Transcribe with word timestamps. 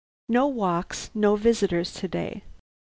No 0.27 0.47
walks, 0.47 1.11
no 1.13 1.35
visitors 1.35 1.93
to 1.93 2.07
day. 2.07 2.43